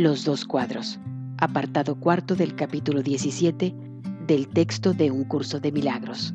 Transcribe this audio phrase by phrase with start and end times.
[0.00, 0.98] Los dos cuadros,
[1.36, 3.74] apartado cuarto del capítulo 17
[4.26, 6.32] del texto de un curso de milagros.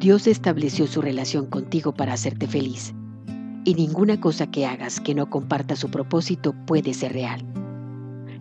[0.00, 2.94] Dios estableció su relación contigo para hacerte feliz,
[3.66, 7.44] y ninguna cosa que hagas que no comparta su propósito puede ser real.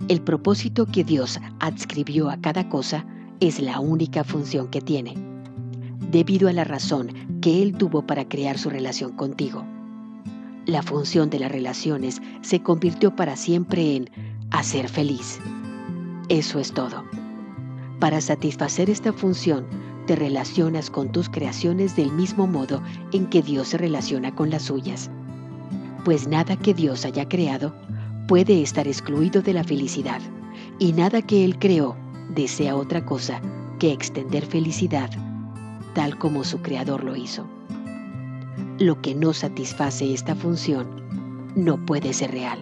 [0.08, 3.06] El propósito que Dios adscribió a cada cosa
[3.42, 5.16] es la única función que tiene,
[6.10, 7.10] debido a la razón
[7.42, 9.66] que Él tuvo para crear su relación contigo.
[10.66, 14.10] La función de las relaciones se convirtió para siempre en
[14.52, 15.40] hacer feliz.
[16.30, 17.04] Eso es todo.
[18.00, 19.66] Para satisfacer esta función,
[20.08, 22.82] te relacionas con tus creaciones del mismo modo
[23.12, 25.10] en que Dios se relaciona con las suyas.
[26.06, 27.74] Pues nada que Dios haya creado
[28.28, 30.22] puede estar excluido de la felicidad,
[30.80, 31.98] y nada que Él creó
[32.34, 33.42] desea otra cosa
[33.80, 35.10] que extender felicidad,
[35.94, 37.46] tal como su Creador lo hizo.
[38.80, 40.88] Lo que no satisface esta función
[41.56, 42.60] no puede ser real.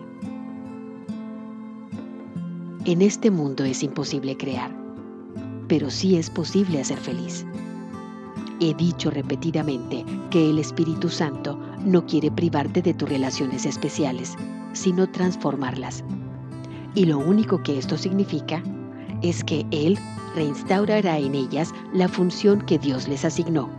[2.85, 4.75] En este mundo es imposible crear,
[5.67, 7.45] pero sí es posible hacer feliz.
[8.59, 14.35] He dicho repetidamente que el Espíritu Santo no quiere privarte de tus relaciones especiales,
[14.73, 16.03] sino transformarlas.
[16.95, 18.63] Y lo único que esto significa
[19.21, 19.97] es que Él
[20.35, 23.69] reinstaurará en ellas la función que Dios les asignó.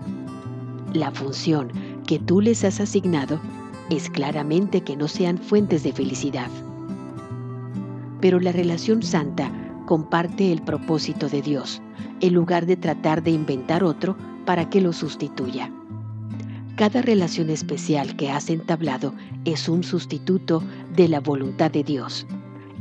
[0.92, 1.72] La función
[2.12, 3.40] que tú les has asignado
[3.88, 6.50] es claramente que no sean fuentes de felicidad.
[8.20, 9.50] Pero la relación santa
[9.86, 11.80] comparte el propósito de Dios,
[12.20, 15.72] en lugar de tratar de inventar otro para que lo sustituya.
[16.76, 19.14] Cada relación especial que has entablado
[19.46, 20.62] es un sustituto
[20.94, 22.26] de la voluntad de Dios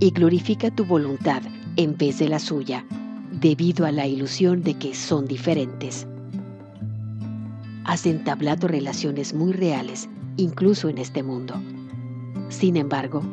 [0.01, 1.41] y glorifica tu voluntad
[1.77, 2.85] en vez de la suya,
[3.31, 6.05] debido a la ilusión de que son diferentes.
[7.83, 11.61] Has entablado relaciones muy reales, incluso en este mundo.
[12.49, 13.23] Sin embargo,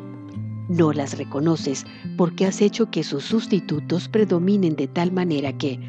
[0.69, 1.85] no las reconoces
[2.17, 5.79] porque has hecho que sus sustitutos predominen de tal manera que,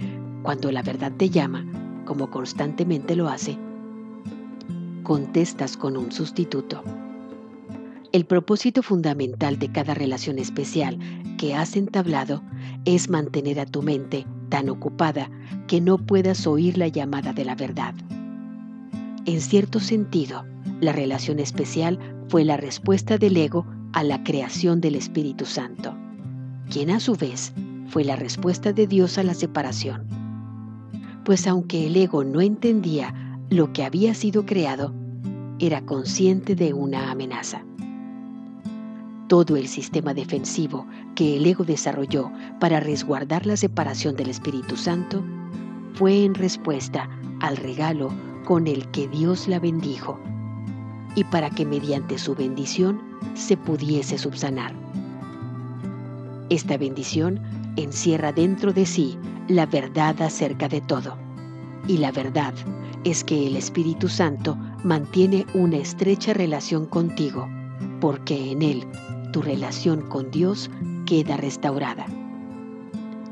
[0.43, 1.65] cuando la verdad te llama,
[2.04, 3.59] como constantemente lo hace,
[5.03, 6.82] contestas con un sustituto.
[8.12, 10.99] El propósito fundamental de cada relación especial
[11.38, 12.43] que has entablado
[12.84, 15.31] es mantener a tu mente tan ocupada
[15.69, 17.94] que no puedas oír la llamada de la verdad.
[19.26, 20.44] En cierto sentido,
[20.81, 21.98] la relación especial
[22.28, 25.94] fue la respuesta del ego a la creación del Espíritu Santo,
[26.70, 27.53] quien a su vez
[27.88, 30.06] fue la respuesta de Dios a la separación.
[31.25, 33.14] Pues aunque el ego no entendía
[33.50, 34.94] lo que había sido creado,
[35.58, 37.62] era consciente de una amenaza.
[39.28, 45.22] Todo el sistema defensivo que el ego desarrolló para resguardar la separación del Espíritu Santo
[45.94, 47.10] fue en respuesta
[47.41, 48.10] al regalo
[48.44, 50.18] con el que Dios la bendijo
[51.14, 53.00] y para que mediante su bendición
[53.34, 54.74] se pudiese subsanar.
[56.50, 57.40] Esta bendición
[57.76, 59.18] encierra dentro de sí
[59.48, 61.16] la verdad acerca de todo.
[61.86, 62.54] Y la verdad
[63.04, 67.48] es que el Espíritu Santo mantiene una estrecha relación contigo,
[68.00, 68.84] porque en Él
[69.32, 70.70] tu relación con Dios
[71.06, 72.06] queda restaurada.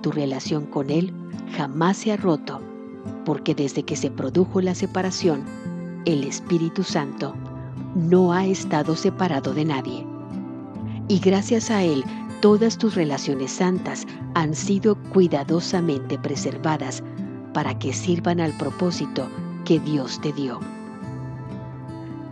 [0.02, 1.12] Tu relación con Él
[1.56, 2.60] jamás se ha roto,
[3.28, 5.44] porque desde que se produjo la separación,
[6.06, 7.34] el Espíritu Santo
[7.94, 10.06] no ha estado separado de nadie.
[11.08, 12.04] Y gracias a Él,
[12.40, 17.02] todas tus relaciones santas han sido cuidadosamente preservadas
[17.52, 19.28] para que sirvan al propósito
[19.66, 20.60] que Dios te dio.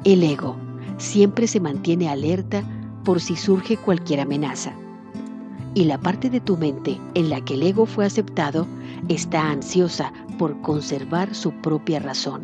[0.05, 0.57] El ego
[0.97, 2.65] siempre se mantiene alerta
[3.05, 4.73] por si surge cualquier amenaza.
[5.75, 8.67] Y la parte de tu mente en la que el ego fue aceptado
[9.11, 12.43] está ansiosa por conservar su propia razón,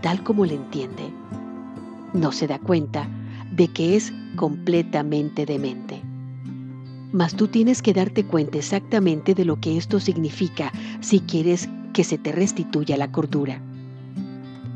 [0.00, 1.12] tal como le entiende.
[2.12, 3.08] No se da cuenta
[3.52, 6.02] de que es completamente demente.
[7.12, 12.04] Mas tú tienes que darte cuenta exactamente de lo que esto significa si quieres que
[12.04, 13.60] se te restituya la cordura.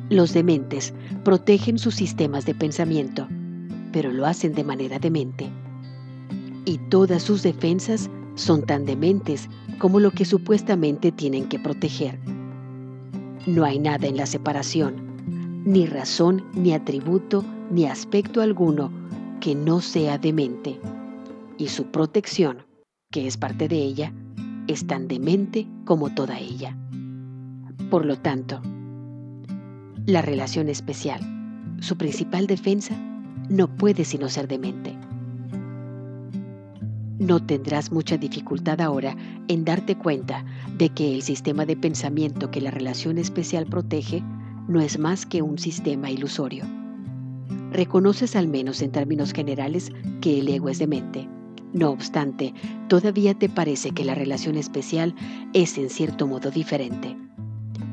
[0.09, 0.94] Los dementes
[1.25, 3.28] protegen sus sistemas de pensamiento
[3.93, 5.49] pero lo hacen de manera demente.
[6.64, 9.49] Y todas sus defensas son tan dementes
[9.79, 12.19] como lo que supuestamente tienen que proteger.
[13.46, 14.94] No hay nada en la separación,
[15.64, 18.90] ni razón, ni atributo, ni aspecto alguno
[19.40, 20.79] que no sea demente.
[21.58, 22.64] Y su protección,
[23.11, 24.12] que es parte de ella,
[24.69, 26.76] es tan demente como toda ella.
[27.90, 28.62] Por lo tanto,
[30.06, 31.20] la relación especial,
[31.81, 32.94] su principal defensa,
[33.49, 34.96] no puede sino ser demente.
[37.22, 39.16] No tendrás mucha dificultad ahora
[39.46, 40.44] en darte cuenta
[40.76, 44.24] de que el sistema de pensamiento que la relación especial protege
[44.66, 46.64] no es más que un sistema ilusorio.
[47.70, 51.28] reconoces al menos en términos generales que el ego es demente.
[51.72, 52.54] No obstante,
[52.88, 55.14] todavía te parece que la relación especial
[55.52, 57.16] es en cierto modo diferente.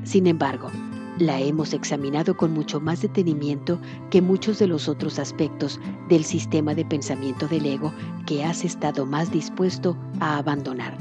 [0.04, 0.72] Sin embargo,
[1.20, 3.80] la hemos examinado con mucho más detenimiento
[4.10, 7.94] que muchos de los otros aspectos del sistema de pensamiento del ego
[8.26, 10.98] que has estado más dispuesto a abandonar.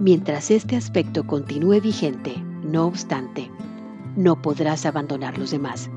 [0.00, 3.50] Mientras este aspecto continúe vigente, no obstante,
[4.16, 5.88] no podrás abandonar los demás,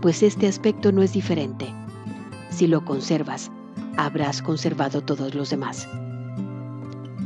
[0.00, 1.66] pues este aspecto no es diferente.
[2.50, 3.50] Si lo conservas,
[3.96, 5.88] habrás conservado todos los demás.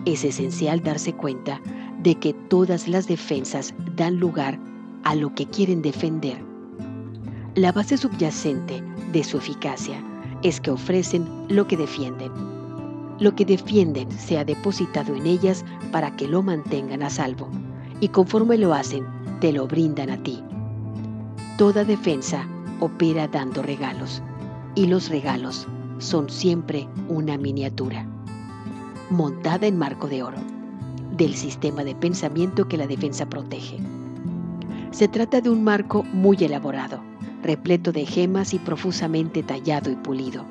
[0.07, 1.61] Es esencial darse cuenta
[2.02, 4.58] de que todas las defensas dan lugar
[5.04, 6.38] a lo que quieren defender.
[7.54, 8.82] La base subyacente
[9.12, 10.02] de su eficacia
[10.43, 12.32] es que ofrecen lo que defienden.
[13.20, 17.49] Lo que defienden se ha depositado en ellas para que lo mantengan a salvo,
[18.00, 19.06] y conforme lo hacen,
[19.40, 20.43] te lo brindan a ti.
[21.56, 22.49] Toda defensa
[22.81, 24.22] opera dando regalos
[24.75, 25.69] y los regalos
[25.99, 28.06] son siempre una miniatura,
[29.10, 30.38] montada en marco de oro,
[31.17, 33.79] del sistema de pensamiento que la defensa protege.
[34.91, 37.03] Se trata de un marco muy elaborado,
[37.43, 40.44] repleto de gemas y profusamente tallado y pulido.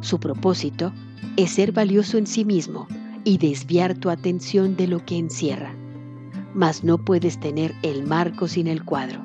[0.00, 0.92] Su propósito
[1.36, 2.86] es ser valioso en sí mismo
[3.24, 5.74] y desviar tu atención de lo que encierra
[6.54, 9.20] mas no puedes tener el marco sin el cuadro.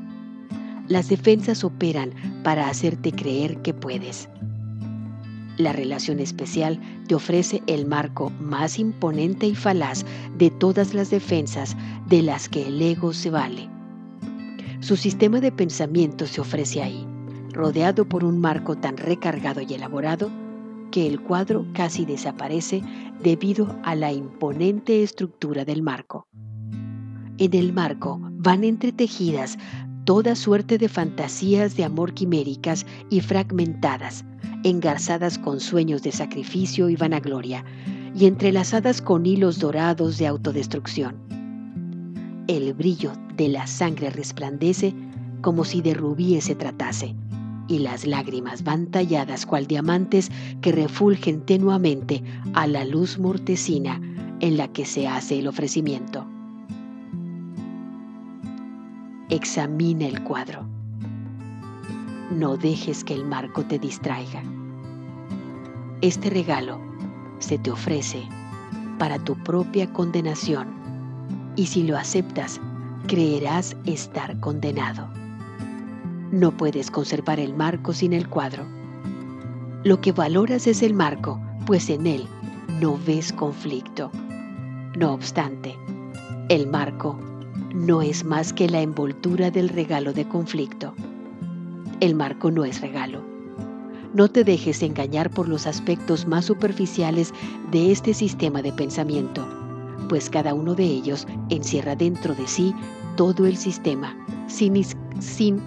[0.88, 2.13] Las defensas operan
[2.44, 4.27] para hacerte creer que puedes.
[5.59, 6.79] La relación especial
[7.09, 10.06] te ofrece el marco más imponente y falaz
[10.38, 11.75] de todas las defensas
[12.07, 13.69] de las que el ego se vale.
[14.79, 17.06] Su sistema de pensamiento se ofrece ahí,
[17.51, 20.31] rodeado por un marco tan recargado y elaborado
[20.91, 22.81] que el cuadro casi desaparece
[23.21, 26.29] debido a la imponente estructura del marco.
[27.38, 29.57] En el marco van entretejidas
[30.06, 34.23] toda suerte de fantasías de amor quiméricas y fragmentadas,
[34.63, 37.63] engarzadas con sueños de sacrificio y vanagloria,
[38.15, 41.15] y entrelazadas con hilos dorados de autodestrucción.
[42.47, 44.94] El brillo de la sangre resplandece
[45.41, 47.15] como si de rubíes se tratase,
[47.67, 52.23] y las lágrimas van talladas cual diamantes que refulgen tenuamente
[52.53, 54.01] a la luz mortecina
[54.39, 56.25] en la que se hace el ofrecimiento.
[59.29, 60.67] Examina el cuadro.
[62.31, 64.44] No dejes que el marco te distraiga.
[66.02, 66.80] Este regalo
[67.40, 68.22] se te ofrece
[69.00, 70.68] para tu propia condenación
[71.56, 72.62] y si lo aceptas,
[73.08, 75.10] creerás estar condenado.
[76.31, 78.64] No puedes conservar el marco sin el cuadro.
[79.84, 82.28] Lo que valoras es el marco, pues en él
[82.80, 84.12] no ves conflicto.
[84.96, 85.76] No obstante,
[86.50, 87.20] el marco
[87.74, 90.94] no es más que la envoltura del regalo de conflicto.
[92.00, 93.22] El marco no es regalo.
[94.13, 97.34] No te dejes engañar por los aspectos más superficiales
[97.72, 99.46] de este sistema de pensamiento,
[100.07, 102.74] pues cada uno de ellos encierra dentro de sí
[103.18, 104.16] todo el sistema,
[104.48, 104.81] sin,
[105.19, 105.62] sin,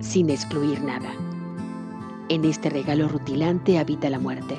[0.00, 1.12] sin excluir nada.
[2.30, 4.56] En este regalo rutilante habita la muerte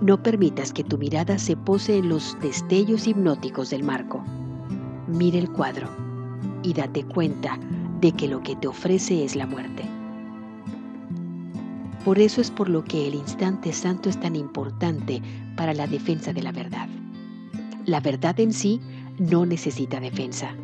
[0.00, 4.24] no permitas que tu mirada se pose en los destellos hipnóticos del marco.
[5.06, 6.11] Mira el cuadro
[6.62, 7.58] y date cuenta
[8.00, 9.82] de que lo que te ofrece es la muerte.
[12.04, 15.22] Por eso es por lo que el instante santo es tan importante
[15.56, 16.88] para la defensa de la verdad.
[17.86, 18.80] La verdad en sí
[19.18, 20.56] no necesita defensa,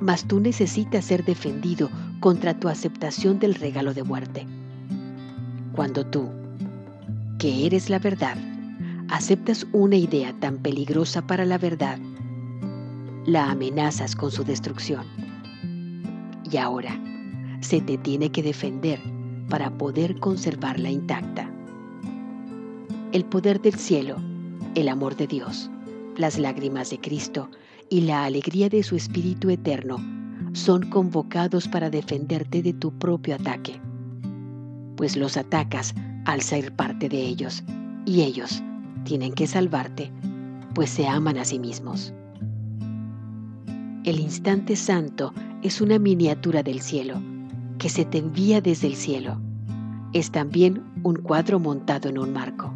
[0.00, 4.46] mas tú necesitas ser defendido contra tu aceptación del regalo de muerte.
[5.74, 6.30] Cuando tú,
[7.38, 8.38] que eres la verdad,
[9.08, 11.98] aceptas una idea tan peligrosa para la verdad,
[13.26, 15.29] la amenazas con su destrucción.
[16.50, 16.98] Y ahora
[17.60, 19.00] se te tiene que defender
[19.48, 21.50] para poder conservarla intacta.
[23.12, 24.16] El poder del cielo,
[24.74, 25.70] el amor de Dios,
[26.16, 27.50] las lágrimas de Cristo
[27.88, 29.98] y la alegría de su Espíritu eterno
[30.52, 33.80] son convocados para defenderte de tu propio ataque,
[34.96, 37.62] pues los atacas al ser parte de ellos,
[38.06, 38.62] y ellos
[39.04, 40.10] tienen que salvarte,
[40.74, 42.12] pues se aman a sí mismos.
[44.04, 47.20] El instante santo es una miniatura del cielo,
[47.78, 49.38] que se te envía desde el cielo.
[50.14, 52.72] Es también un cuadro montado en un marco.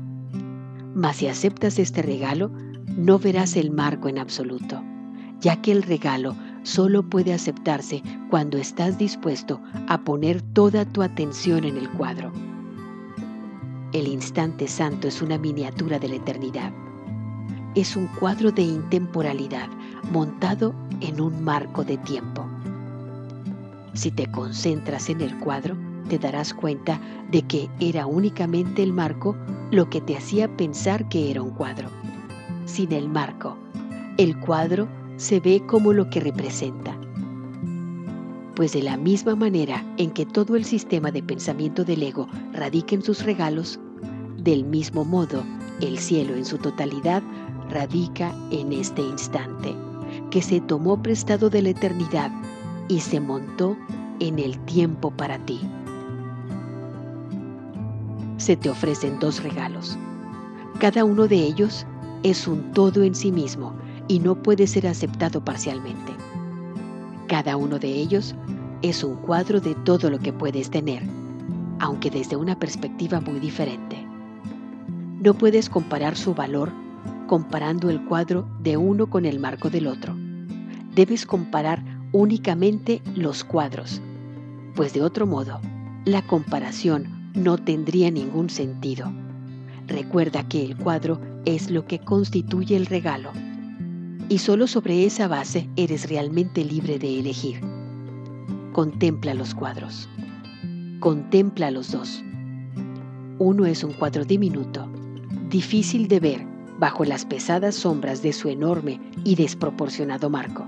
[0.95, 2.51] Mas si aceptas este regalo,
[2.97, 4.83] no verás el marco en absoluto,
[5.41, 11.65] ya que el regalo solo puede aceptarse cuando estás dispuesto a poner toda tu atención
[11.65, 12.33] en el cuadro.
[13.93, 16.73] El instante santo es una miniatura de la eternidad.
[17.75, 19.69] Es un cuadro de intemporalidad
[20.13, 22.47] montado en un marco de tiempo.
[23.95, 25.77] Si te concentras en el cuadro,
[26.09, 29.37] te darás cuenta de que era únicamente el marco
[29.71, 31.89] lo que te hacía pensar que era un cuadro.
[32.67, 33.57] Sin el marco,
[34.19, 36.99] el cuadro se ve como lo que representa.
[38.57, 42.95] Pues de la misma manera en que todo el sistema de pensamiento del ego radica
[42.95, 43.79] en sus regalos,
[44.37, 45.45] del mismo modo
[45.81, 47.23] el cielo en su totalidad
[47.71, 49.75] radica en este instante,
[50.31, 52.31] que se tomó prestado de la eternidad
[52.89, 53.77] y se montó
[54.21, 55.61] en el tiempo para ti.
[58.37, 59.97] Se te ofrecen dos regalos.
[60.79, 61.87] Cada uno de ellos
[62.23, 63.75] es un todo en sí mismo
[64.09, 66.13] y no puede ser aceptado parcialmente.
[67.29, 68.35] Cada uno de ellos
[68.83, 71.03] es un cuadro de todo lo que puedes tener,
[71.79, 74.07] aunque desde una perspectiva muy diferente.
[75.21, 76.71] No puedes comparar su valor
[77.27, 80.15] comparando el cuadro de uno con el marco del otro.
[80.95, 81.83] Debes comparar
[82.15, 84.01] únicamente los cuadros,
[84.77, 85.61] pues de otro modo,
[86.05, 89.11] la comparación no tendría ningún sentido.
[89.89, 93.33] Recuerda que el cuadro es lo que constituye el regalo
[94.29, 97.61] y solo sobre esa base eres realmente libre de elegir.
[98.73, 100.09] Contempla los cuadros.
[101.01, 102.23] Contempla los dos.
[103.41, 104.89] Uno es un cuadro diminuto,
[105.51, 106.47] difícil de ver
[106.79, 110.65] bajo las pesadas sombras de su enorme y desproporcionado marco.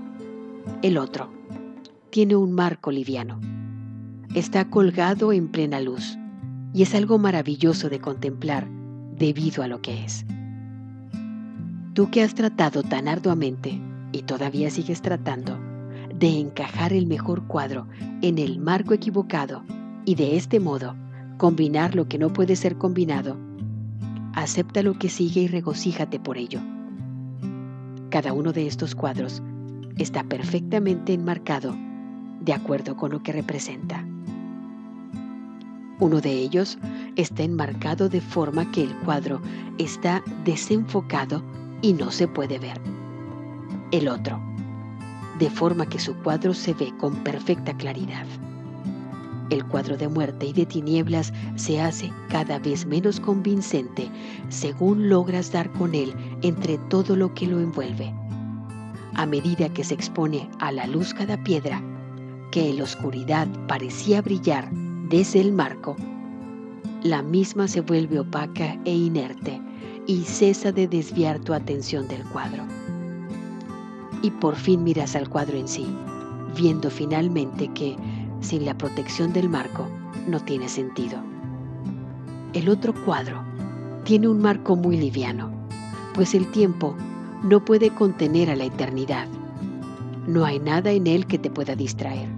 [0.81, 1.36] El otro
[2.17, 3.39] tiene un marco liviano.
[4.33, 6.17] Está colgado en plena luz
[6.73, 8.67] y es algo maravilloso de contemplar
[9.15, 10.25] debido a lo que es.
[11.93, 13.79] Tú que has tratado tan arduamente
[14.13, 15.59] y todavía sigues tratando
[16.11, 17.85] de encajar el mejor cuadro
[18.23, 19.63] en el marco equivocado
[20.03, 20.95] y de este modo
[21.37, 23.37] combinar lo que no puede ser combinado,
[24.33, 26.61] acepta lo que sigue y regocíjate por ello.
[28.09, 29.43] Cada uno de estos cuadros
[29.99, 31.77] está perfectamente enmarcado
[32.47, 34.03] de acuerdo con lo que representa.
[35.99, 36.77] Uno de ellos
[37.17, 39.41] está enmarcado de forma que el cuadro
[39.77, 41.43] está desenfocado
[41.81, 42.79] y no se puede ver.
[43.91, 44.39] El otro,
[45.39, 48.25] de forma que su cuadro se ve con perfecta claridad.
[49.49, 54.09] El cuadro de muerte y de tinieblas se hace cada vez menos convincente
[54.47, 56.13] según logras dar con él
[56.43, 58.13] entre todo lo que lo envuelve.
[59.15, 61.81] A medida que se expone a la luz cada piedra,
[62.51, 64.69] que en la oscuridad parecía brillar
[65.09, 65.95] desde el marco,
[67.03, 69.61] la misma se vuelve opaca e inerte
[70.07, 72.63] y cesa de desviar tu atención del cuadro.
[74.21, 75.85] Y por fin miras al cuadro en sí,
[76.57, 77.95] viendo finalmente que,
[78.41, 79.87] sin la protección del marco,
[80.27, 81.19] no tiene sentido.
[82.53, 83.43] El otro cuadro
[84.03, 85.51] tiene un marco muy liviano,
[86.13, 86.95] pues el tiempo
[87.43, 89.27] no puede contener a la eternidad.
[90.25, 92.36] No hay nada en él que te pueda distraer.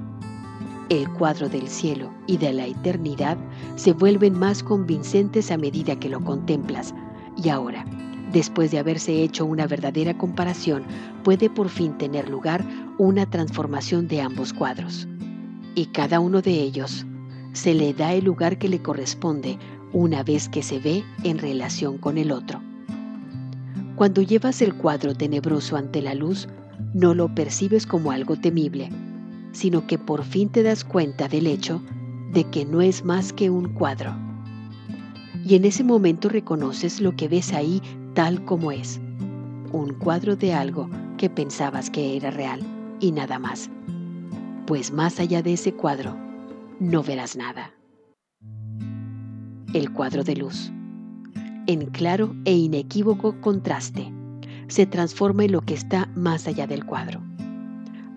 [0.89, 3.37] El cuadro del cielo y de la eternidad
[3.75, 6.95] se vuelven más convincentes a medida que lo contemplas,
[7.37, 7.85] y ahora,
[8.33, 10.83] después de haberse hecho una verdadera comparación,
[11.23, 12.65] puede por fin tener lugar
[12.97, 15.07] una transformación de ambos cuadros.
[15.75, 17.05] Y cada uno de ellos
[17.53, 19.59] se le da el lugar que le corresponde
[19.93, 22.61] una vez que se ve en relación con el otro.
[23.95, 26.47] Cuando llevas el cuadro tenebroso ante la luz,
[26.95, 28.89] no lo percibes como algo temible,
[29.51, 31.81] sino que por fin te das cuenta del hecho
[32.31, 34.15] de que no es más que un cuadro
[35.45, 37.81] y en ese momento reconoces lo que ves ahí
[38.13, 38.99] tal como es,
[39.71, 42.61] un cuadro de algo que pensabas que era real
[42.99, 43.69] y nada más,
[44.65, 46.15] pues más allá de ese cuadro
[46.79, 47.73] no verás nada.
[49.73, 50.71] El cuadro de luz,
[51.67, 54.11] en claro e inequívoco contraste,
[54.67, 57.21] se transforma en lo que está más allá del cuadro.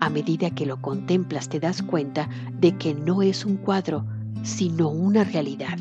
[0.03, 2.27] A medida que lo contemplas te das cuenta
[2.59, 4.05] de que no es un cuadro,
[4.43, 5.77] sino una realidad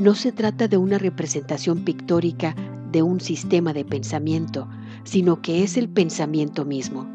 [0.00, 2.56] no se trata de una representación pictórica
[2.90, 4.66] de un sistema de pensamiento,
[5.04, 7.06] sino que es el pensamiento mismo.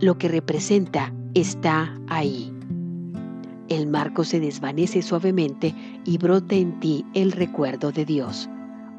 [0.00, 2.52] Lo que representa está ahí.
[3.68, 5.74] El marco se desvanece suavemente
[6.04, 8.48] y brota en ti el recuerdo de Dios,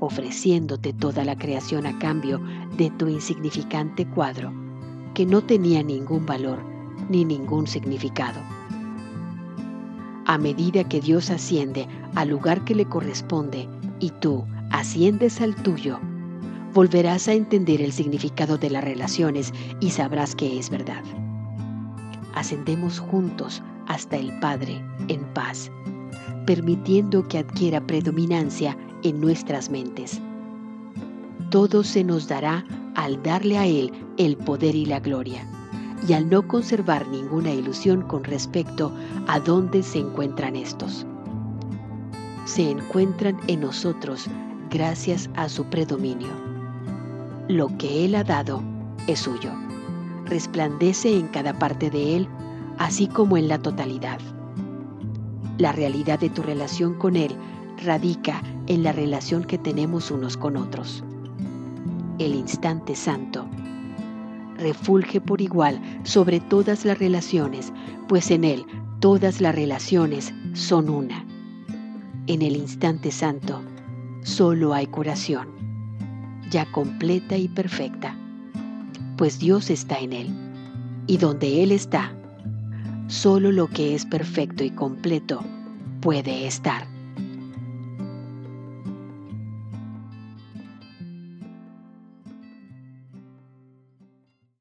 [0.01, 2.42] ofreciéndote toda la creación a cambio
[2.78, 4.51] de tu insignificante cuadro,
[5.13, 6.60] que no tenía ningún valor
[7.10, 8.39] ni ningún significado.
[10.25, 13.68] A medida que Dios asciende al lugar que le corresponde
[14.00, 16.00] y tú asciendes al tuyo,
[16.74, 21.04] volverás a entender el significado de las relaciones y sabrás que es verdad.
[22.36, 25.72] Ascendemos juntos hasta el Padre en paz,
[26.46, 30.22] permitiendo que adquiera predominancia en nuestras mentes.
[31.50, 32.63] Todo se nos dará
[33.00, 35.48] al darle a Él el poder y la gloria,
[36.06, 38.91] y al no conservar ninguna ilusión con respecto
[39.27, 41.06] a dónde se encuentran estos.
[42.44, 44.25] Se encuentran en nosotros
[44.70, 46.27] gracias a su predominio.
[47.48, 48.62] Lo que Él ha dado
[49.08, 49.51] es suyo.
[50.25, 52.27] Resplandece en cada parte de Él,
[52.79, 54.20] así como en la totalidad.
[55.58, 57.34] La realidad de tu relación con Él
[57.82, 61.01] radica en la relación que tenemos unos con otros.
[62.19, 63.47] El instante santo
[64.57, 67.71] refulge por igual sobre todas las relaciones,
[68.09, 68.65] pues en Él
[68.99, 71.25] todas las relaciones son una.
[72.27, 73.61] En el instante santo
[74.23, 75.47] solo hay curación,
[76.51, 78.17] ya completa y perfecta,
[79.15, 80.27] pues Dios está en Él,
[81.07, 82.13] y donde Él está,
[83.07, 85.41] solo lo que es perfecto y completo
[86.01, 86.85] puede estar.